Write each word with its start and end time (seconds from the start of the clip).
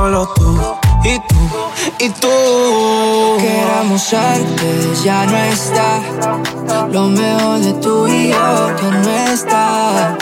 Solo 0.00 0.26
tú 0.34 0.56
y 1.04 1.18
tú 1.28 1.42
y 1.98 2.08
tú. 2.08 2.36
Que 3.38 3.60
éramos 3.60 4.14
antes 4.14 5.04
ya 5.04 5.26
no 5.26 5.36
está. 5.36 6.00
Lo 6.90 7.04
mejor 7.08 7.58
de 7.60 7.72
tú 7.74 8.06
y 8.06 8.30
yo 8.30 8.76
que 8.78 8.88
no 9.04 9.10
está. 9.34 10.16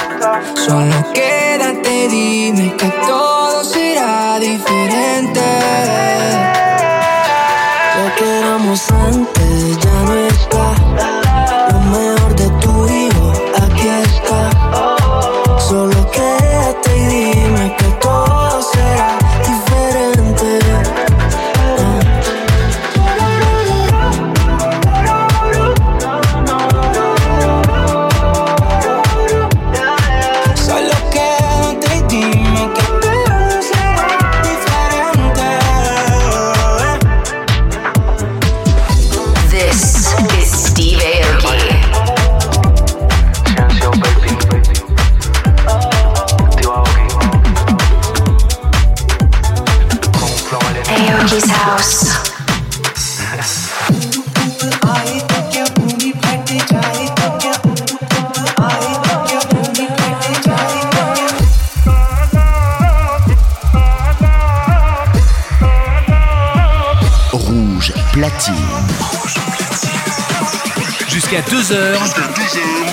Solo 0.66 0.96
quédate, 1.14 2.08
dime 2.08 2.74
que 2.76 2.88
todo 3.06 3.62
será 3.62 4.38
diferente. 4.40 5.27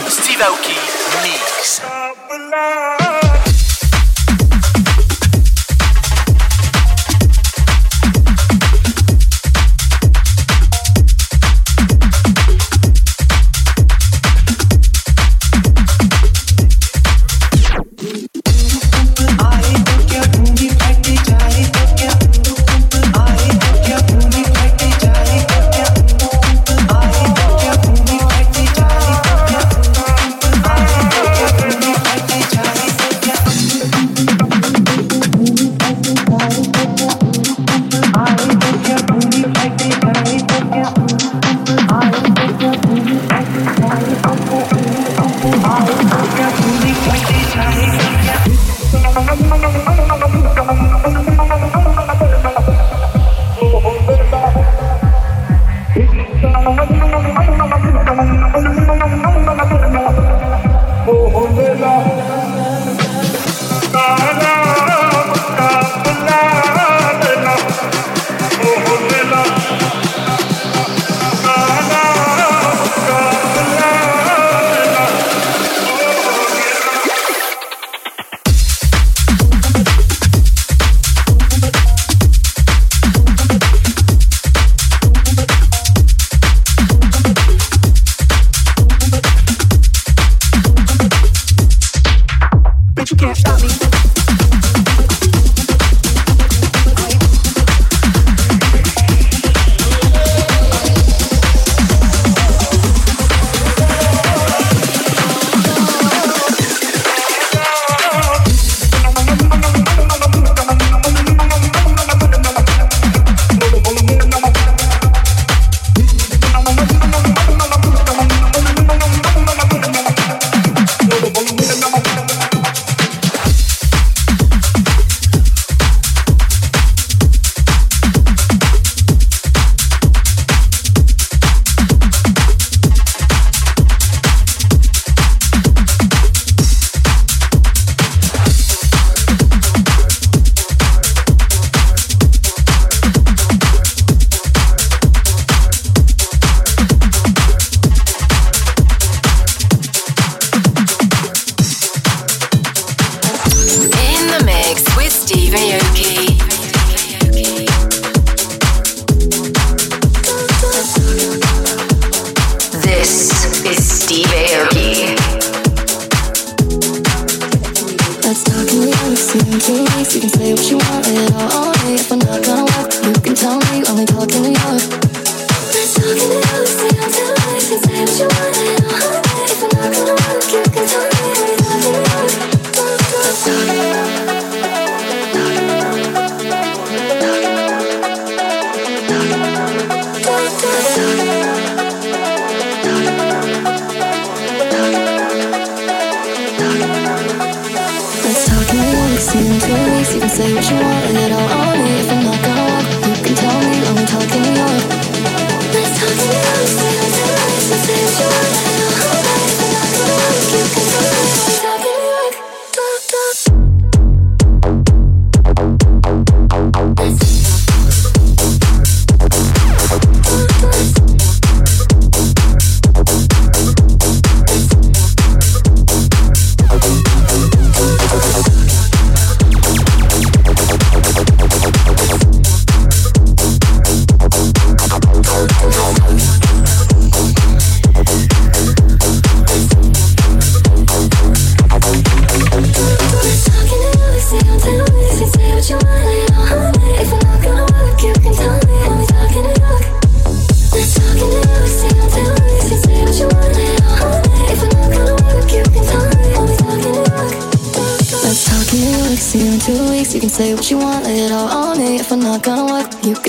Steve 0.10 0.44
Aoki. 0.44 0.75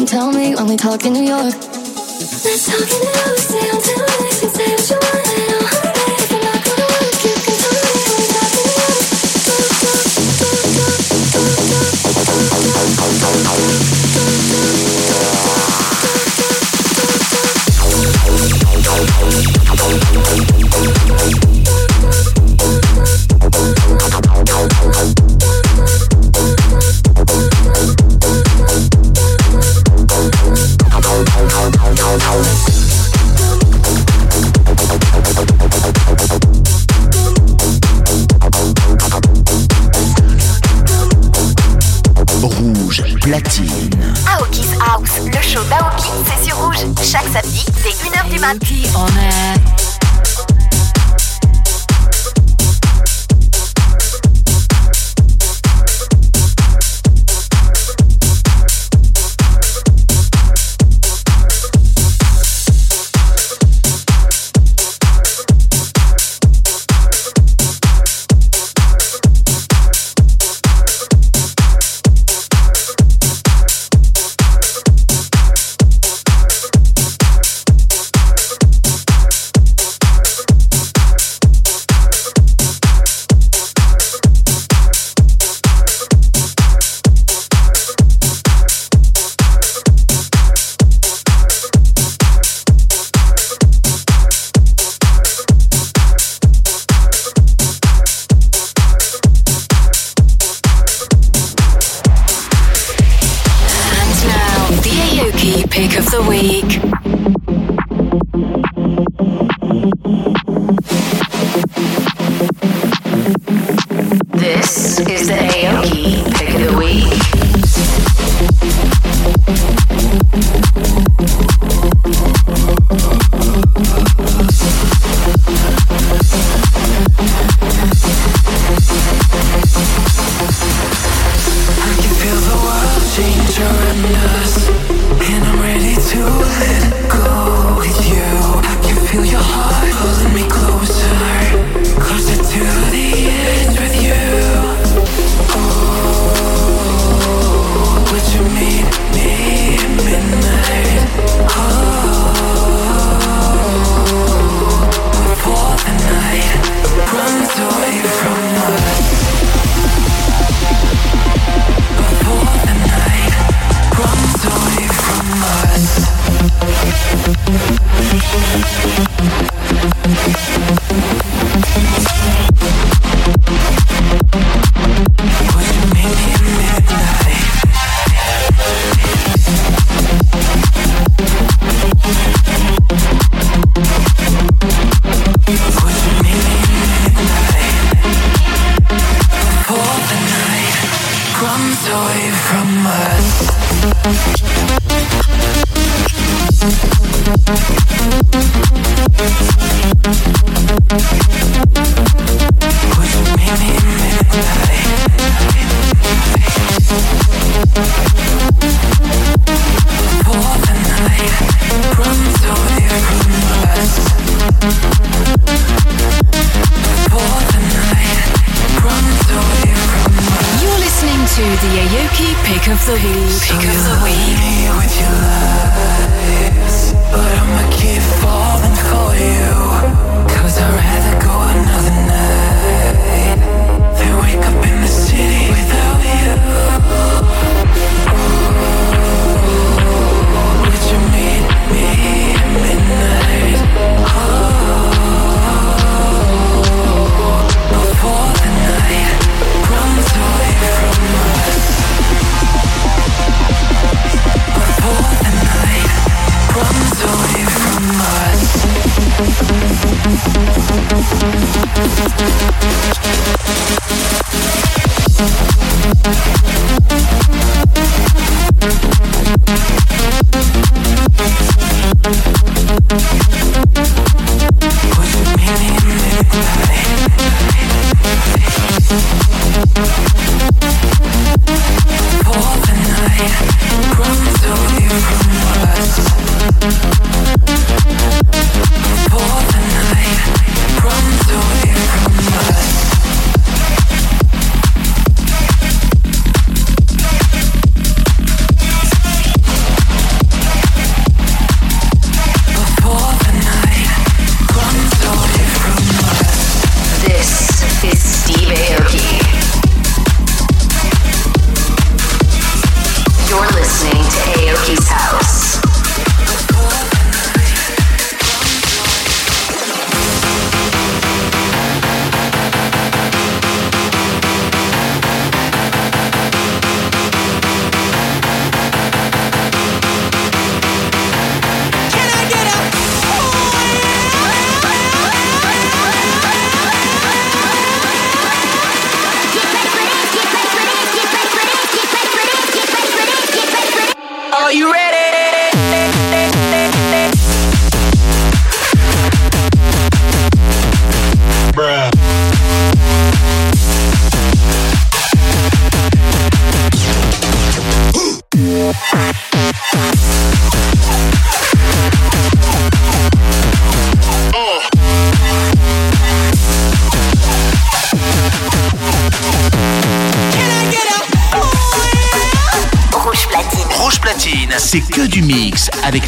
tell 0.07 0.31
me 0.31 0.55
when 0.55 0.69
we 0.69 0.77
talking 0.77 1.16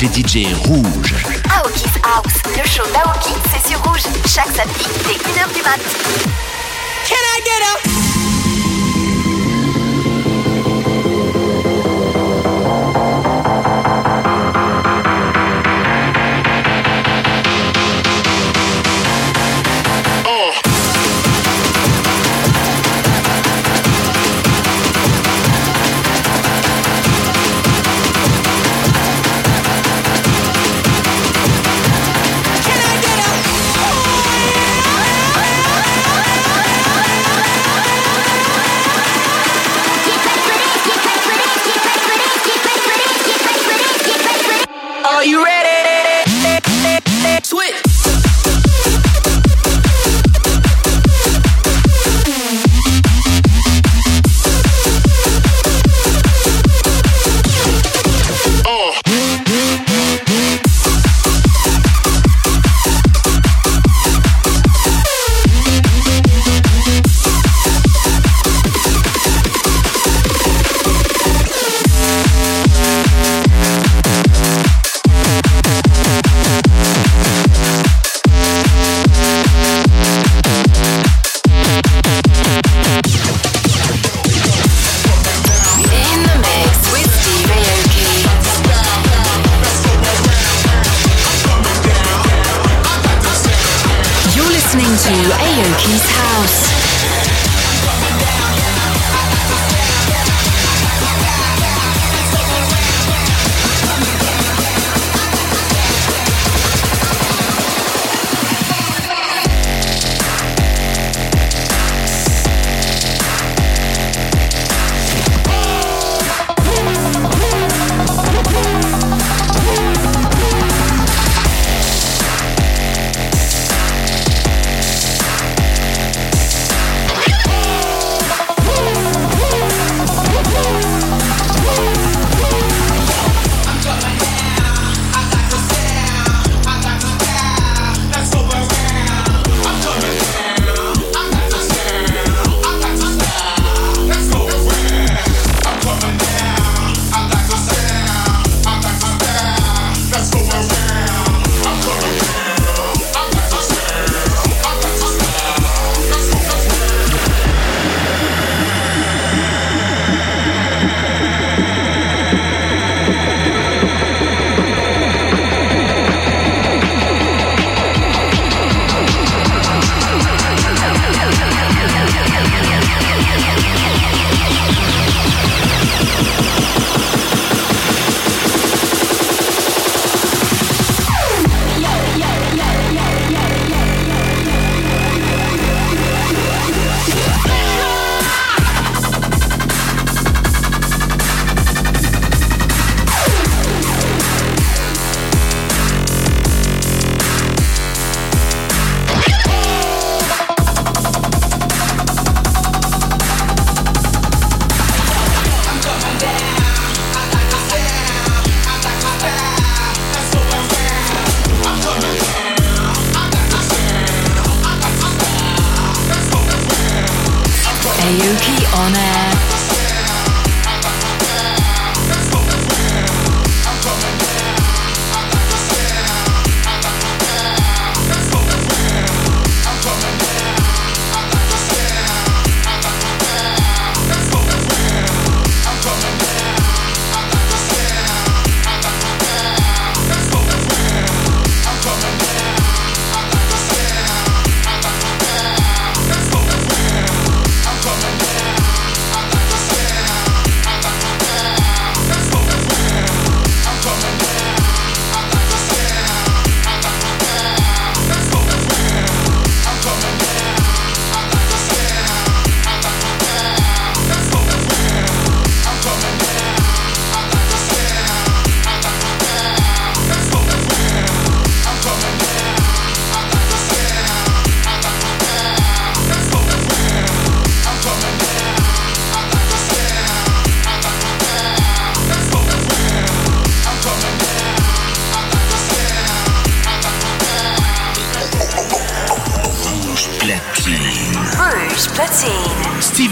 les 0.01 0.09
DJ 0.09 0.47
rouges. 0.55 1.18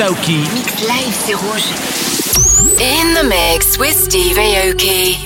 Aoki. 0.06 0.38
Mix 0.54 0.86
live, 0.86 1.14
c'est 1.24 1.34
rouge. 1.34 1.72
In 2.80 3.14
the 3.14 3.24
mix 3.24 3.76
with 3.76 3.92
Steve 3.92 4.36
Aoki. 4.36 5.16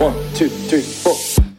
One, 0.00 0.14
two, 0.34 0.48
three, 0.48 0.82
four. 0.82 1.14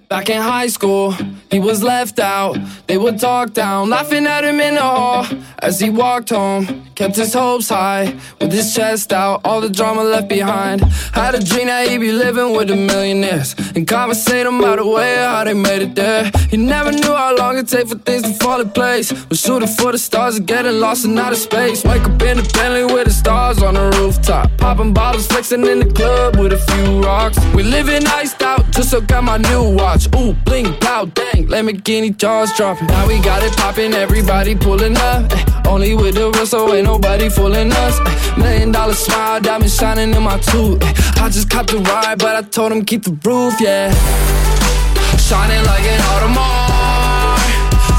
Back 0.10 0.30
in 0.30 0.42
high 0.42 0.68
school, 0.68 1.16
he 1.50 1.60
was 1.60 1.82
left 1.82 2.20
out. 2.20 2.58
They 2.88 2.98
would 2.98 3.20
talk 3.20 3.54
down, 3.54 3.90
laughing 3.90 4.26
at 4.26 4.44
him 4.44 4.60
in 4.60 4.76
the 4.76 4.82
hall 4.82 5.26
as 5.68 5.82
he 5.82 5.90
walked 5.90 6.30
home. 6.30 6.86
Kept 6.96 7.16
his 7.16 7.34
hopes 7.34 7.70
high 7.70 8.16
with 8.40 8.52
his 8.52 8.74
chest 8.74 9.14
out, 9.14 9.42
all 9.46 9.62
the 9.62 9.70
drama 9.70 10.04
left 10.04 10.28
behind. 10.28 10.82
Had 11.14 11.36
a 11.36 11.44
dream 11.44 11.68
that 11.68 11.88
he'd 11.88 12.00
be 12.00 12.12
living 12.12 12.56
with 12.56 12.70
the 12.70 12.76
millionaires 12.76 13.54
and 13.78 13.88
conversate 13.88 14.48
about 14.48 14.80
the 14.80 14.86
way 14.86 15.16
how 15.18 15.44
they 15.44 15.54
made 15.54 15.84
it 15.84 15.94
there. 15.94 16.32
He 16.50 16.58
never 16.58 16.92
knew 16.92 17.14
how 17.14 17.36
long 17.36 17.58
it'd 17.58 17.70
take 17.70 17.88
for 17.88 18.00
things 18.00 18.24
to 18.24 18.34
fall 18.44 18.60
in 18.60 18.70
place. 18.72 19.14
We're 19.30 19.38
shooting 19.38 19.68
for 19.68 19.92
the 19.92 20.00
stars 20.00 20.38
and 20.38 20.48
getting 20.48 20.80
lost 20.80 21.06
in 21.06 21.18
outer 21.18 21.36
space. 21.36 21.84
Wake 21.84 22.02
up 22.02 22.22
in 22.24 22.38
the 22.38 22.50
Bentley 22.56 22.86
with 22.86 23.06
the 23.06 23.14
stars 23.14 23.62
on 23.62 23.76
the 23.76 23.86
rooftop, 23.98 24.50
popping 24.58 24.94
bottles, 24.94 25.28
flexing 25.28 25.64
in 25.68 25.80
the 25.80 25.90
club 25.94 26.38
with 26.38 26.54
a 26.54 26.58
few 26.58 27.02
rocks. 27.02 27.38
We 27.54 27.62
living 27.62 28.06
iced 28.08 28.42
out, 28.42 28.66
just 28.72 28.90
so 28.90 29.00
got 29.00 29.24
my 29.24 29.38
new 29.38 29.76
watch. 29.76 30.08
Ooh, 30.16 30.34
bling, 30.46 30.74
pow, 30.80 31.06
dang, 31.06 31.48
Lamborghini 31.48 32.18
jaws 32.18 32.52
dropping. 32.58 32.88
Now 32.88 33.08
we 33.08 33.20
got 33.20 33.44
it 33.44 33.56
popping, 33.58 33.94
everybody 33.94 34.56
pulling 34.56 34.98
up. 34.98 35.32
Eh, 35.32 35.46
only 35.70 35.94
with 35.94 36.16
the 36.16 36.32
real, 36.32 36.48
so 36.48 36.74
ain't 36.74 36.88
nobody 36.88 37.30
fooling 37.30 37.72
us. 37.72 38.00
Eh, 38.00 38.38
million 38.38 38.72
dollar 38.72 38.96
smile, 38.96 39.40
diamond 39.40 39.72
shining 39.72 40.16
in 40.16 40.24
my 40.24 40.40
tooth. 40.40 40.82
Eh, 40.82 40.94
I 41.24 41.30
just 41.30 41.50
copped 41.50 41.74
a 41.74 41.78
ride, 41.78 42.18
but 42.18 42.36
I 42.36 42.42
told 42.42 42.72
him 42.72 42.84
keep 42.84 43.04
the 43.04 43.16
roof, 43.24 43.54
yeah. 43.62 43.67
Shining 43.68 45.64
like 45.66 45.84
an 45.84 46.00
Audemars. 46.12 47.44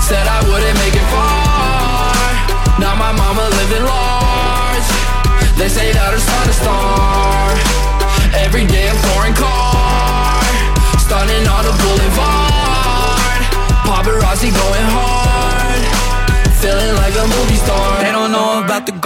Said 0.01 0.27
I 0.27 0.41
wouldn't 0.49 0.79
make 0.79 0.97
it 0.97 1.07
far. 1.13 2.81
Now 2.81 2.95
my 2.95 3.13
mama 3.13 3.45
living 3.61 3.85
large. 3.85 4.89
They 5.59 5.69
say 5.69 5.93
that 5.93 6.15
her 6.15 6.19
son 6.19 6.49
a 6.49 6.53
star. 6.55 7.08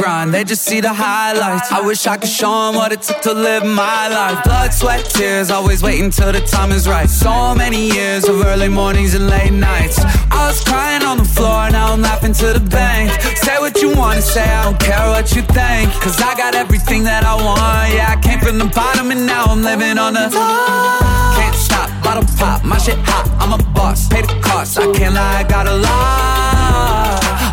Grind, 0.02 0.34
they 0.34 0.42
just 0.42 0.64
see 0.64 0.80
the 0.80 0.92
highlights. 0.92 1.70
I 1.70 1.80
wish 1.80 2.06
I 2.08 2.16
could 2.16 2.28
show 2.28 2.66
them 2.66 2.74
what 2.74 2.90
it 2.92 3.02
took 3.02 3.20
to 3.22 3.32
live 3.32 3.64
my 3.64 4.08
life. 4.08 4.42
Blood, 4.42 4.72
sweat, 4.74 5.04
tears, 5.04 5.48
always 5.50 5.80
waiting 5.80 6.10
till 6.10 6.32
the 6.32 6.40
time 6.40 6.72
is 6.72 6.88
right. 6.88 7.08
So 7.08 7.54
many 7.54 7.82
years 7.96 8.28
of 8.28 8.44
early 8.44 8.68
mornings 8.68 9.14
and 9.14 9.28
late 9.28 9.52
nights. 9.52 9.98
I 10.38 10.48
was 10.48 10.60
crying 10.64 11.04
on 11.04 11.18
the 11.18 11.24
floor, 11.24 11.70
now 11.70 11.92
I'm 11.92 12.02
laughing 12.02 12.32
to 12.42 12.46
the 12.58 12.64
bank. 12.78 13.12
Say 13.46 13.56
what 13.60 13.80
you 13.80 13.94
wanna 13.94 14.22
say, 14.22 14.42
I 14.42 14.64
don't 14.64 14.80
care 14.80 15.06
what 15.14 15.36
you 15.36 15.42
think. 15.42 15.92
Cause 16.02 16.20
I 16.20 16.34
got 16.34 16.56
everything 16.56 17.04
that 17.04 17.22
I 17.24 17.34
want. 17.36 17.94
Yeah, 17.94 18.14
I 18.14 18.16
came 18.20 18.40
from 18.40 18.58
the 18.58 18.70
bottom 18.74 19.12
and 19.12 19.24
now 19.24 19.44
I'm 19.44 19.62
living 19.62 19.98
on 19.98 20.14
the 20.14 20.26
top. 20.34 21.36
Can't 21.38 21.54
stop, 21.54 21.88
bottle 22.02 22.26
pop, 22.38 22.64
my 22.64 22.78
shit 22.78 22.98
hot. 23.10 23.26
I'm 23.40 23.52
a 23.52 23.62
boss, 23.72 24.08
pay 24.08 24.22
the 24.22 24.34
cost. 24.40 24.78
I 24.78 24.90
can't 24.92 25.14
lie, 25.14 25.40
I 25.40 25.44
got 25.44 25.68
a 25.68 25.76
lot. 25.76 27.11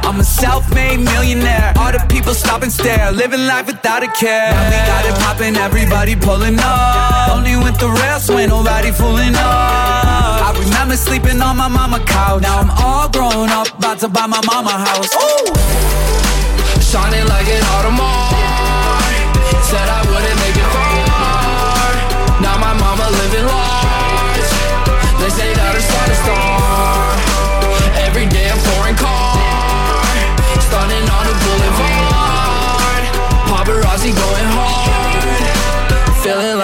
I'm 0.09 0.19
a 0.19 0.23
self-made 0.23 1.01
millionaire. 1.01 1.71
All 1.77 1.91
the 1.91 2.03
people 2.09 2.33
stop 2.33 2.63
and 2.63 2.71
stare, 2.71 3.11
living 3.11 3.45
life 3.45 3.67
without 3.67 4.01
a 4.01 4.07
care. 4.07 4.49
Now 4.49 4.65
we 4.65 4.77
got 4.89 5.05
it 5.05 5.13
popping, 5.21 5.55
everybody 5.55 6.15
pulling 6.15 6.57
up. 6.57 7.29
Only 7.29 7.55
with 7.55 7.77
the 7.77 7.89
rest, 7.89 8.27
when 8.27 8.49
nobody 8.49 8.89
fooling 8.91 9.35
up. 9.35 9.45
I 9.45 10.51
remember 10.57 10.97
sleeping 10.97 11.39
on 11.43 11.57
my 11.57 11.67
mama 11.67 11.99
couch. 11.99 12.41
Now 12.41 12.57
I'm 12.57 12.71
all 12.71 13.07
grown 13.07 13.49
up, 13.49 13.67
about 13.77 13.99
to 13.99 14.07
buy 14.07 14.25
my 14.25 14.41
mama 14.47 14.71
house. 14.71 15.13
Ooh. 15.13 15.53
Shining 16.81 17.27
like 17.27 17.45
an 17.45 17.61
Audemars. 17.77 18.18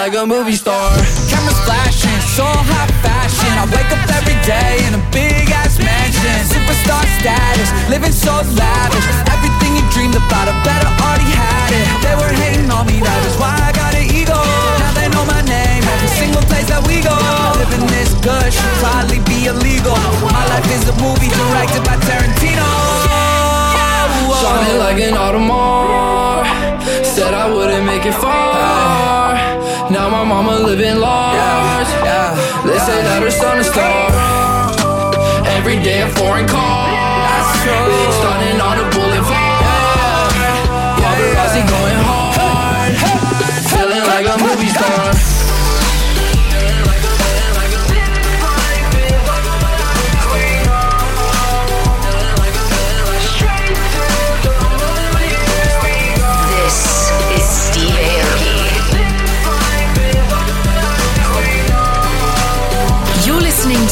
Like 0.06 0.22
a 0.22 0.24
movie 0.24 0.54
star. 0.54 0.94
Cameras 1.26 1.58
flashing, 1.66 2.20
so 2.30 2.46
high 2.46 2.86
fashion. 3.02 3.50
I 3.58 3.66
wake 3.74 3.90
up 3.90 4.06
every 4.14 4.38
day 4.46 4.78
in 4.86 4.94
a 4.94 5.02
big 5.10 5.50
ass 5.50 5.82
mansion. 5.82 6.38
Superstar 6.46 7.02
status, 7.18 7.74
living 7.90 8.14
so 8.14 8.30
lavish. 8.54 9.02
Everything 9.34 9.74
you 9.74 9.82
dreamed 9.90 10.14
about, 10.14 10.46
I 10.46 10.54
better 10.62 10.86
already 11.02 11.26
had 11.26 11.74
it. 11.74 11.86
They 12.06 12.14
were 12.22 12.30
hating 12.38 12.70
on 12.70 12.86
me, 12.86 13.02
that 13.02 13.20
is 13.26 13.34
why 13.34 13.50
I 13.50 13.74
got 13.74 13.98
an 13.98 14.06
ego. 14.06 14.38
Now 14.78 14.94
they 14.94 15.10
know 15.10 15.26
my 15.26 15.42
name, 15.42 15.82
every 15.82 16.12
single 16.14 16.44
place 16.46 16.70
that 16.70 16.86
we 16.86 17.02
go. 17.02 17.18
Living 17.58 17.90
this 17.90 18.14
good 18.22 18.54
should 18.54 18.76
probably 18.78 19.18
be 19.26 19.50
illegal. 19.50 19.98
My 20.22 20.46
life 20.54 20.70
is 20.70 20.86
a 20.86 20.94
movie 21.02 21.34
directed 21.34 21.82
by 21.82 21.98
Tarantino. 22.06 22.70
Shining 24.38 24.78
like 24.78 25.00
an 25.02 25.14
Audemars 25.18 26.46
Said 27.02 27.34
I 27.34 27.50
wouldn't 27.50 27.86
make 27.86 28.04
it 28.06 28.14
far 28.14 29.45
Now 29.88 30.10
my 30.10 30.24
mama 30.24 30.58
living 30.58 30.96
large. 30.96 31.86
They 32.66 32.78
say 32.78 33.02
that 33.06 33.22
her 33.22 33.30
son 33.30 33.60
a 33.60 33.64
star 33.64 34.10
Every 35.46 35.78
day 35.78 36.02
a 36.02 36.08
foreign 36.08 36.48
car. 36.48 36.90
Stunning 37.62 38.10
on 38.25 38.25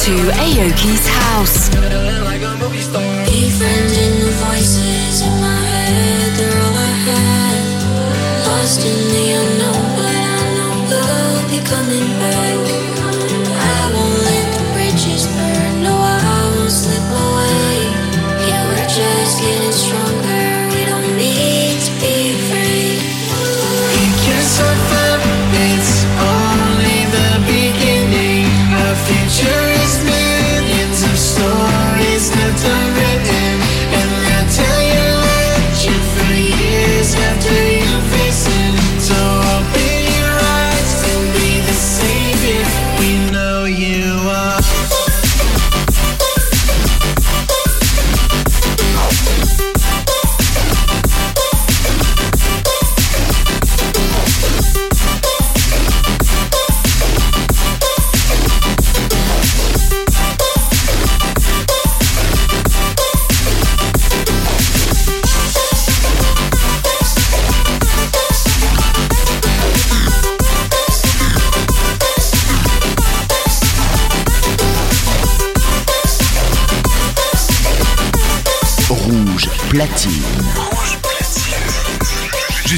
to 0.05 0.11
Aoki's 0.11 1.07
House. 1.07 2.54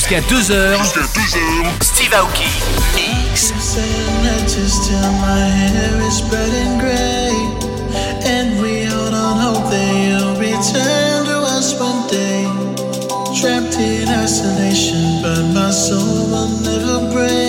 jusqu'à 0.08 0.20
2h. 0.20 0.78
Jusqu'à 0.78 1.00
2h. 1.00 1.82
Steve 1.82 2.14
Aoki. 2.14 2.44
Mix. 2.94 3.52
And 8.24 8.60
we 8.60 8.84
hold 8.84 9.14
on 9.14 9.38
hope 9.38 9.70
that 9.70 9.94
you'll 9.94 10.34
return 10.36 11.26
to 11.26 11.38
us 11.38 11.78
one 11.78 12.06
day. 12.08 12.44
Trapped 13.40 13.78
in 13.78 14.08
isolation, 14.08 15.22
but 15.22 15.42
my 15.54 15.70
soul 15.70 16.26
will 16.30 16.48
never 16.62 17.12
break. 17.12 17.45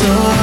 so 0.00 0.39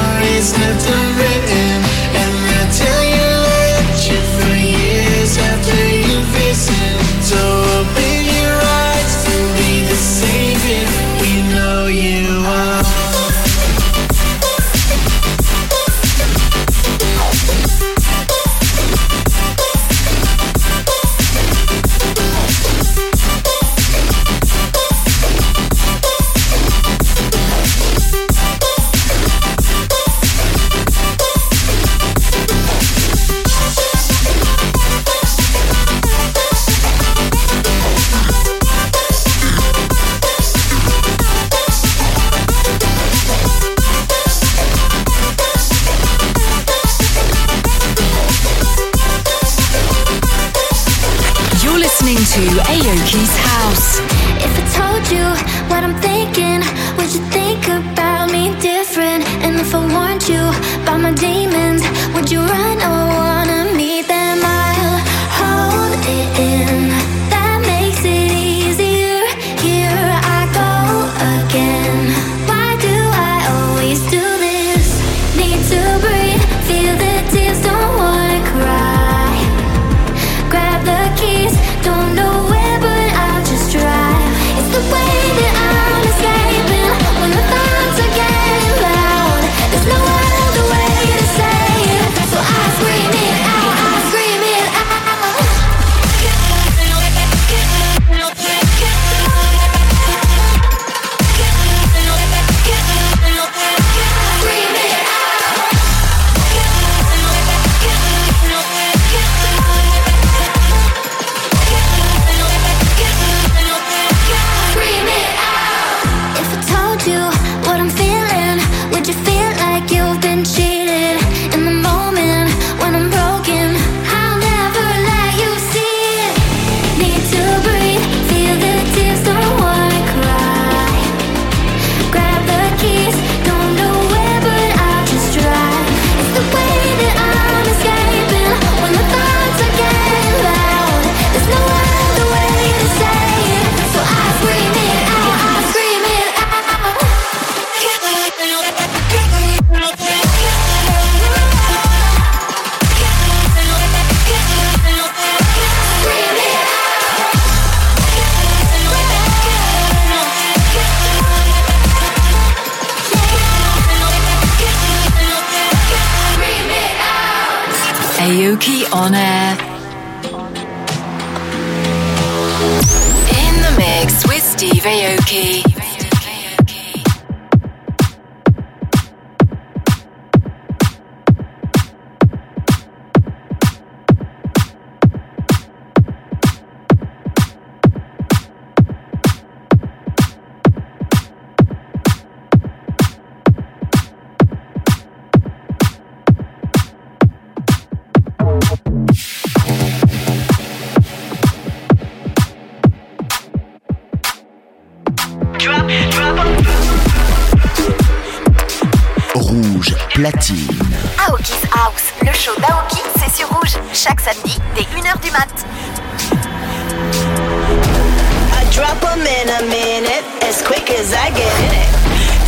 chaque 214.08 214.20
samedi 214.20 214.58
dès 214.74 214.84
1h 214.96 215.20
du 215.20 215.30
mat. 215.32 215.48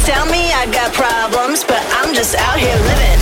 Tell 0.06 0.26
me 0.26 0.52
I 0.52 0.66
got 0.72 0.92
problems, 0.94 1.62
but 1.64 1.82
I'm 2.00 2.14
just 2.14 2.34
out 2.34 2.58
here 2.58 2.74
living. 2.88 3.20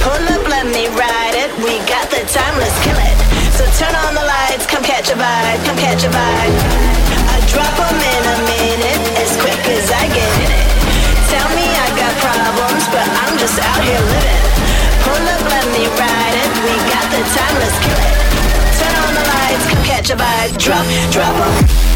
Pull 0.00 0.24
up, 0.34 0.48
let 0.48 0.66
me 0.66 0.88
ride 0.96 1.36
it. 1.36 1.50
We 1.58 1.78
got 1.86 2.08
the 2.10 2.24
time, 2.32 2.58
let's 2.58 2.78
kill 2.82 2.96
it. 2.96 3.16
So 3.56 3.64
turn 3.78 3.94
on 3.94 4.14
the 4.14 4.24
lights, 4.24 4.66
come 4.66 4.82
catch 4.82 5.10
a 5.10 5.14
vibe, 5.14 5.64
come 5.66 5.76
catch 5.76 6.04
a 6.04 6.08
vibe. 6.08 6.54
I 7.34 7.36
drop 7.52 7.74
them 7.76 8.00
in 8.00 8.24
a 8.32 8.36
minute. 8.48 8.63
Drop, 20.04 20.18
drop, 20.58 20.86
drop. 21.10 21.93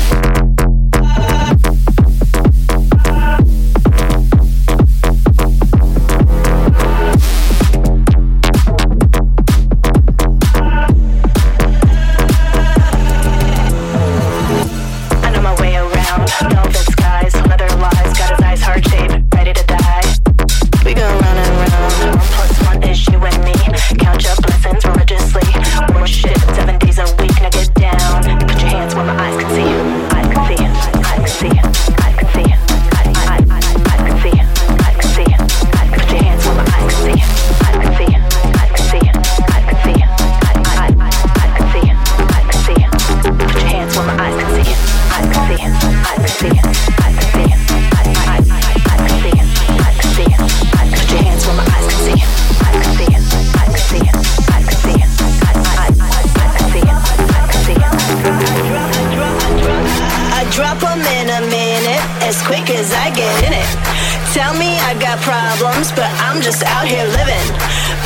Just 66.49 66.65
out 66.65 66.89
here 66.89 67.05
living. 67.05 67.49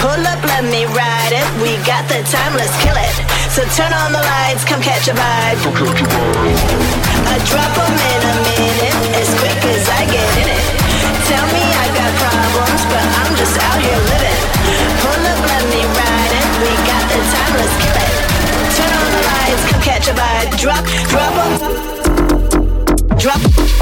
Pull 0.02 0.18
up, 0.26 0.42
let 0.50 0.64
me 0.66 0.82
ride 0.90 1.30
it. 1.30 1.46
We 1.62 1.78
got 1.86 2.02
the 2.10 2.18
time, 2.26 2.58
let's 2.58 2.74
kill 2.82 2.98
it. 2.98 3.14
So 3.54 3.62
turn 3.78 3.94
on 3.94 4.10
the 4.10 4.18
lights, 4.18 4.66
come 4.66 4.82
catch 4.82 5.06
a 5.06 5.14
vibe. 5.14 5.62
I 7.30 7.36
drop 7.46 7.70
them 7.78 7.94
in 7.94 8.20
a 8.26 8.34
minute, 8.42 8.98
as 9.14 9.30
quick 9.38 9.62
as 9.62 9.86
I 9.86 10.02
get 10.10 10.26
in 10.42 10.48
it. 10.58 10.64
Tell 11.30 11.46
me 11.54 11.62
I 11.62 11.86
got 11.94 12.10
problems, 12.18 12.82
but 12.90 13.06
I'm 13.22 13.32
just 13.38 13.54
out 13.62 13.78
here 13.78 14.02
living. 14.10 14.42
Pull 15.06 15.22
up, 15.22 15.40
let 15.46 15.62
me 15.70 15.80
ride 16.02 16.32
it. 16.34 16.48
We 16.66 16.70
got 16.90 17.04
the 17.14 17.20
time, 17.22 17.52
let's 17.62 17.76
kill 17.78 17.94
it. 17.94 18.12
Turn 18.74 18.90
on 18.90 19.10
the 19.14 19.22
lights, 19.30 19.62
come 19.70 19.82
catch 19.86 20.06
a 20.10 20.14
vibe. 20.18 20.50
Drop, 20.58 20.82
drop 21.14 21.34
'em. 21.38 21.52
Drop. 23.22 23.81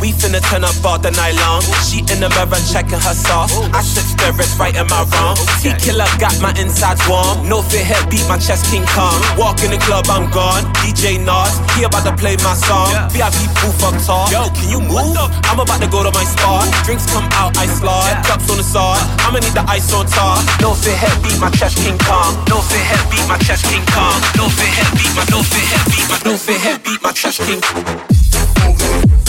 We 0.00 0.16
finna 0.16 0.40
turn 0.40 0.64
up 0.64 0.72
all 0.80 0.98
the 0.98 1.12
night 1.12 1.36
long. 1.44 1.60
She 1.84 2.00
in 2.08 2.24
the 2.24 2.32
mirror 2.32 2.56
checking 2.72 2.96
her 2.96 3.12
sauce. 3.12 3.52
I 3.76 3.84
sip 3.84 4.08
spirits 4.08 4.56
right 4.56 4.72
in 4.72 4.88
my 4.88 5.04
wrong. 5.12 5.36
T 5.60 5.76
killer 5.76 6.08
got 6.16 6.32
my 6.40 6.56
insides 6.56 7.04
warm. 7.04 7.44
No 7.44 7.60
fit 7.60 7.84
head 7.84 8.08
beat 8.08 8.24
my 8.24 8.40
chest 8.40 8.64
King 8.72 8.88
Kong. 8.96 9.20
Walk 9.36 9.60
in 9.60 9.70
the 9.70 9.80
club, 9.84 10.08
I'm 10.08 10.32
gone. 10.32 10.64
DJ 10.80 11.20
Nas, 11.20 11.52
he 11.76 11.84
about 11.84 12.08
to 12.08 12.16
play 12.16 12.40
my 12.40 12.56
song. 12.56 12.88
VIP 13.12 13.44
booth 13.60 13.84
up 13.84 13.92
top. 14.00 14.32
Yo, 14.32 14.48
can 14.56 14.72
you 14.72 14.80
move? 14.80 15.20
I'm 15.44 15.60
about 15.60 15.84
to 15.84 15.88
go 15.92 16.00
to 16.00 16.12
my 16.16 16.24
spot. 16.24 16.64
Drinks 16.88 17.04
come 17.12 17.28
out, 17.36 17.52
ice 17.60 17.76
slide. 17.76 18.24
Cups 18.24 18.48
on 18.48 18.56
the 18.56 18.64
side. 18.64 19.04
I'ma 19.20 19.44
need 19.44 19.52
the 19.52 19.64
ice 19.68 19.92
on 19.92 20.08
top. 20.08 20.40
No 20.64 20.72
fit 20.72 20.96
head 20.96 21.12
beat 21.20 21.36
my 21.36 21.52
chest 21.52 21.76
King 21.76 22.00
Kong. 22.08 22.40
No 22.48 22.64
fit 22.64 22.80
head 22.88 23.04
beat 23.12 23.28
my 23.28 23.36
chest 23.44 23.68
King 23.68 23.84
Kong. 23.92 24.16
No 24.40 24.48
fit 24.48 24.72
head 24.80 24.96
beat 24.96 25.12
my 25.12 25.28
no 25.28 25.44
fit 25.44 25.60
head 25.68 25.84
beat 25.92 26.08
my 26.08 26.16
no 26.24 26.32
fit 26.40 26.56
head 26.56 26.80
beat 26.88 27.00
my 27.04 27.12
chest 27.12 27.44
King 27.44 27.60
Kong. 27.60 29.19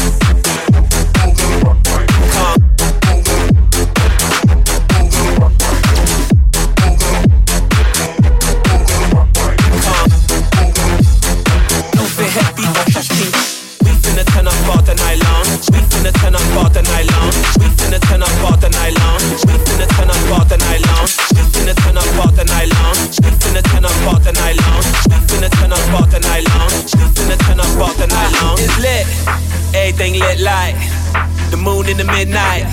In 31.92 31.98
the 31.98 32.06
midnight. 32.06 32.64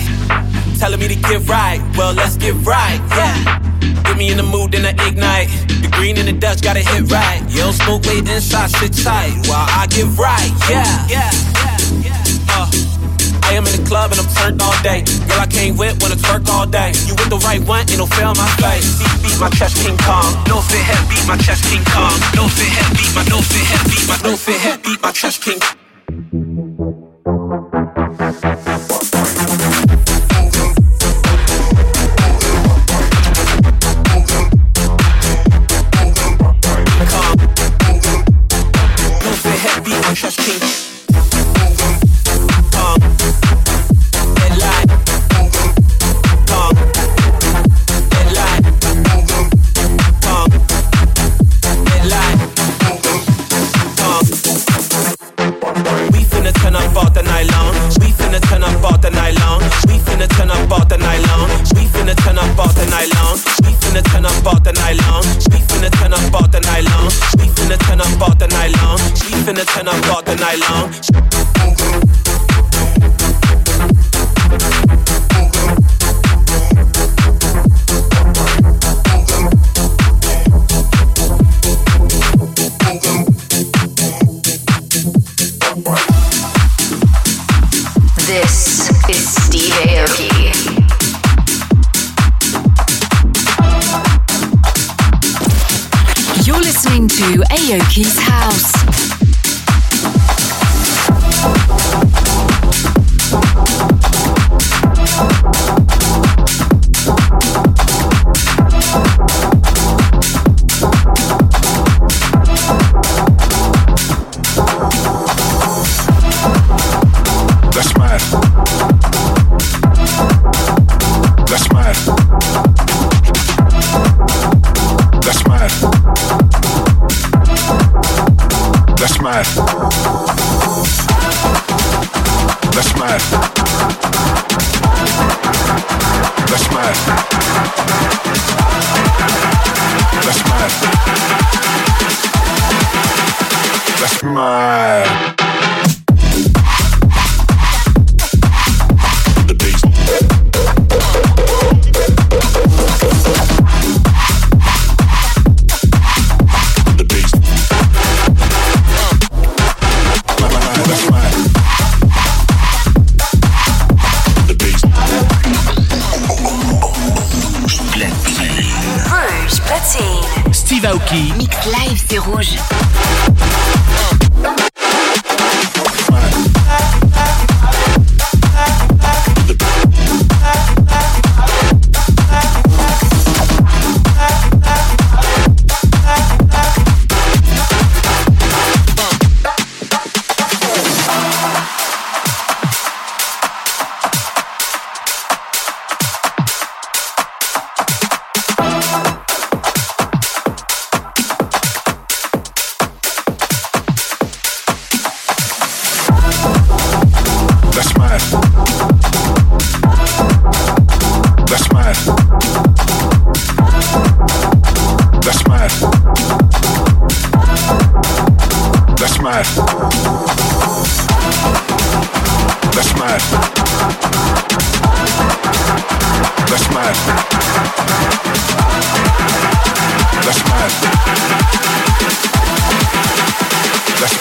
Telling 0.79 0.99
me 0.99 1.07
to 1.09 1.15
get 1.15 1.43
right, 1.47 1.83
well, 1.97 2.13
let's 2.13 2.37
get 2.37 2.55
right, 2.63 2.99
yeah. 3.11 3.59
Get 4.03 4.15
me 4.17 4.31
in 4.31 4.37
the 4.37 4.43
mood, 4.43 4.71
then 4.71 4.85
I 4.87 4.95
ignite. 5.05 5.49
The 5.83 5.89
green 5.91 6.17
and 6.17 6.27
the 6.27 6.33
Dutch 6.33 6.61
gotta 6.61 6.79
hit 6.79 7.11
right. 7.11 7.43
Don't 7.51 7.73
smoke, 7.73 8.05
wait 8.07 8.23
inside, 8.29 8.71
sit 8.71 8.93
tight 9.03 9.35
while 9.51 9.67
I 9.67 9.87
get 9.91 10.07
right, 10.15 10.51
yeah. 10.71 10.87
yeah, 11.11 11.31
yeah, 11.59 11.75
yeah. 12.07 12.55
Uh. 12.55 12.71
I 13.43 13.53
am 13.57 13.65
in 13.67 13.73
the 13.75 13.83
club 13.83 14.11
and 14.11 14.21
I'm 14.21 14.29
turned 14.39 14.61
all 14.61 14.77
day. 14.83 15.03
Girl, 15.27 15.41
I 15.41 15.47
can't 15.47 15.75
whip 15.75 15.99
when 16.01 16.13
I 16.13 16.15
twerk 16.15 16.47
all 16.47 16.67
day. 16.67 16.93
You 17.03 17.15
with 17.19 17.29
the 17.29 17.41
right 17.43 17.59
one, 17.67 17.83
it'll 17.91 18.07
fail 18.07 18.33
my 18.39 18.47
face. 18.63 18.99
Beat, 18.99 19.11
beat 19.23 19.39
my 19.39 19.49
chest, 19.49 19.75
King 19.83 19.97
Kong. 19.99 20.31
No 20.47 20.61
fit 20.63 20.79
head, 20.79 21.03
beat 21.11 21.27
my 21.27 21.35
chest, 21.35 21.65
King 21.67 21.83
Kong. 21.91 22.15
No 22.39 22.47
fit 22.47 22.71
head, 22.71 22.95
beat 22.95 23.11
my 23.11 23.25
no 23.27 23.41
fit 23.43 23.67
head, 23.67 23.83
beat 23.91 24.07
my 24.07 24.17
no 24.23 24.37
fit 24.37 24.59
head, 24.63 24.79
beat 24.83 25.01
my 25.01 25.11
chest, 25.11 25.43
King. 25.43 25.59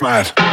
mad. 0.09 0.48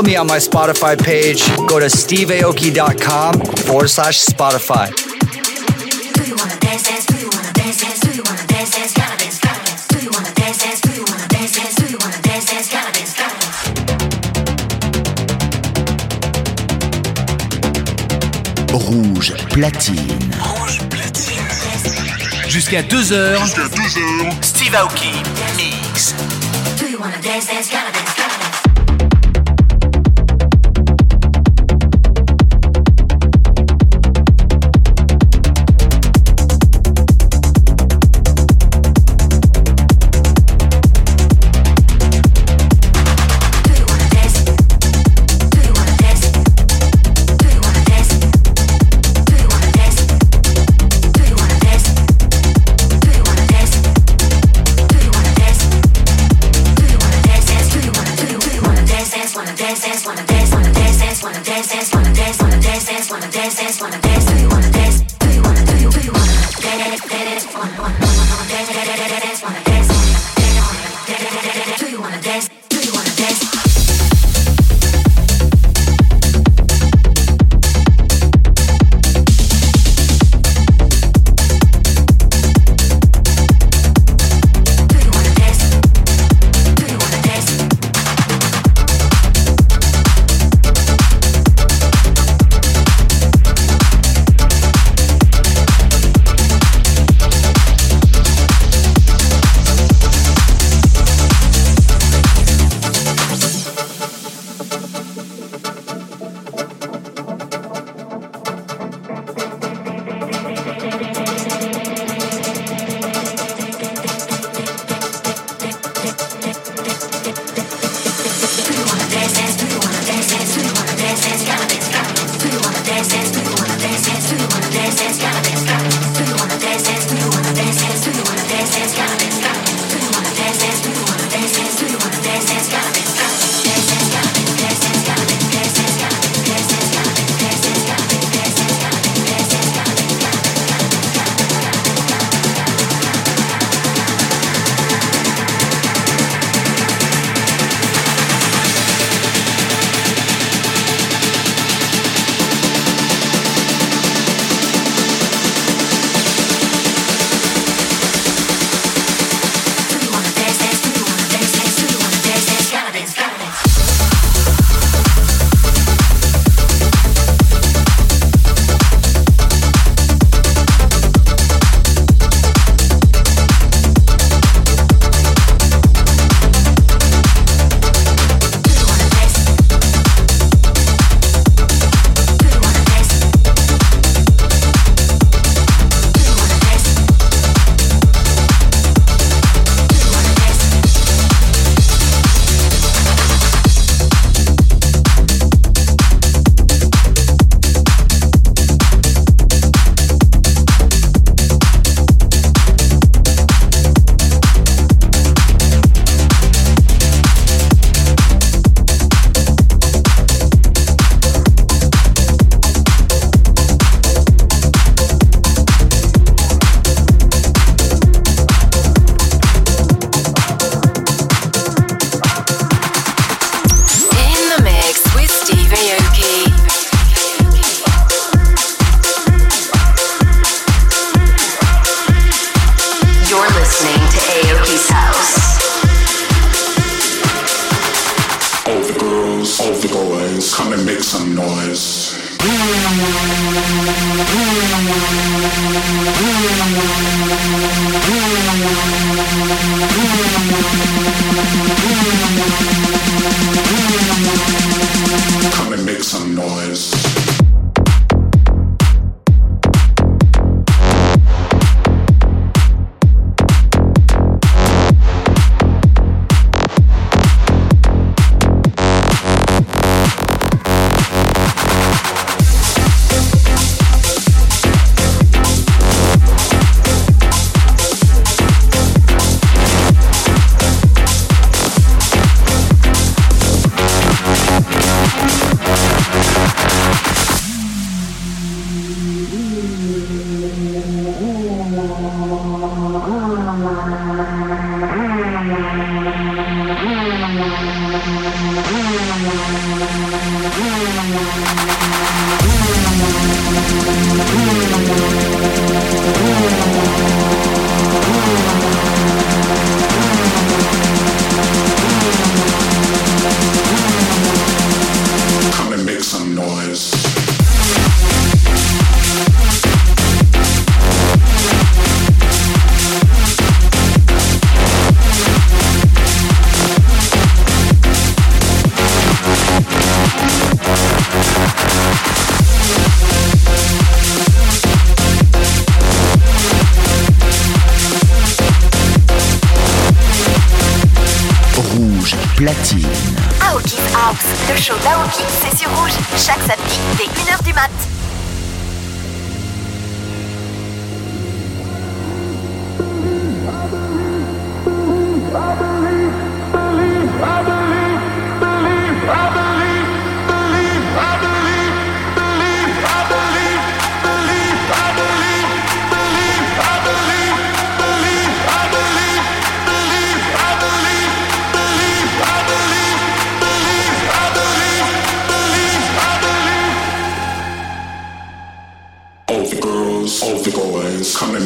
Follow 0.00 0.12
me 0.12 0.16
on 0.16 0.26
my 0.26 0.38
Spotify 0.38 0.96
page. 0.96 1.44
Go 1.68 1.78
to 1.78 1.86
steveaoki.com 1.86 3.40
forward 3.66 3.88
slash 3.88 4.24
Spotify. 4.24 4.88
Rouge 18.72 19.34
platine. 19.50 20.34
Rouge 20.40 20.78
platine. 20.88 21.34
Jusqu'à 22.48 22.82
2h. 22.82 23.38
Jusqu'à 23.38 23.62
2h. 23.62 24.42
Steve 24.42 24.74
Aoki. 24.74 25.12
Mix. 25.56 26.14
Do 26.78 26.86
you 26.88 26.98
wanna 26.98 27.20
dance, 27.22 27.46
dance, 27.46 27.70
gotta 27.70 27.92
dance. 27.92 28.19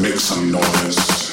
make 0.05 0.21
some 0.21 0.51
noise. 0.51 1.24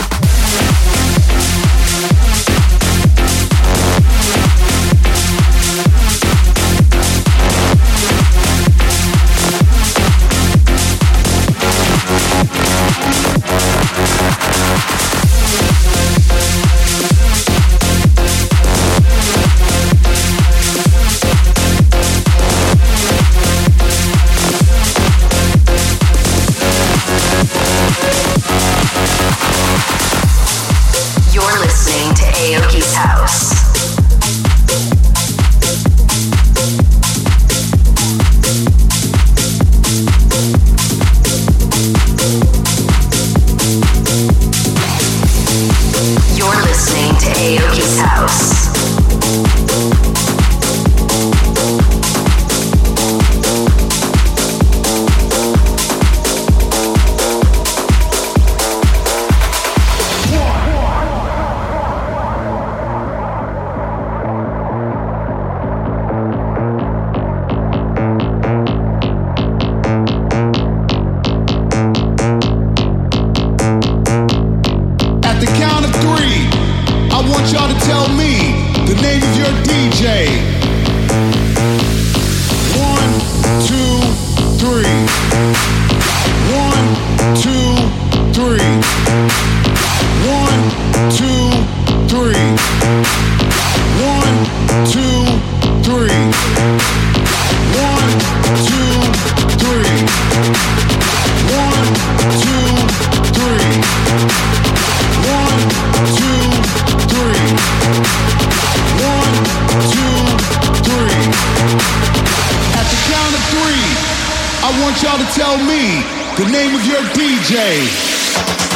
y'all 115.03 115.17
to 115.17 115.25
tell 115.33 115.57
me 115.57 116.03
the 116.37 116.47
name 116.51 116.75
of 116.75 116.85
your 116.85 117.01
DJ. 117.13 118.70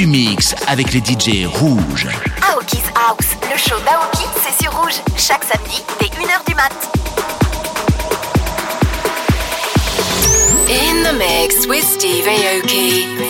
du 0.00 0.06
mix 0.06 0.54
avec 0.66 0.94
les 0.94 1.00
DJ 1.00 1.44
rouges. 1.44 2.08
Aoki's 2.50 2.88
House, 2.94 3.36
le 3.52 3.58
show 3.58 3.78
d'Aoki, 3.84 4.24
c'est 4.42 4.64
sur 4.64 4.72
rouge, 4.74 4.94
chaque 5.18 5.44
samedi 5.44 5.82
dès 6.00 6.06
1h 6.06 6.46
du 6.46 6.54
mat. 6.54 6.72
In 10.70 11.02
the 11.04 11.12
mix 11.18 11.66
with 11.66 11.84
Steve 11.84 12.26
Aoki. 12.26 13.29